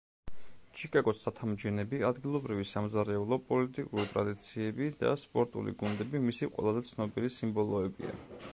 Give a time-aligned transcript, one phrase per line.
[0.77, 8.19] ჩიკაგოს ცათამბჯენები, ადგილობრივი სამზარეულო, პოლიტიკური ტრადიციები და სპორტული გუნდები მისი ყველაზე ცნობილი სიმბოლოებია.